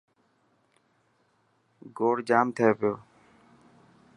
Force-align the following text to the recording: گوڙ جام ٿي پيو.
گوڙ 1.97 2.15
جام 2.27 2.47
ٿي 2.55 2.67
پيو. 2.79 2.93